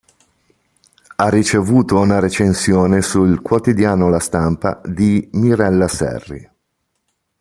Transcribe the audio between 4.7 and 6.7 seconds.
di Mirella Serri.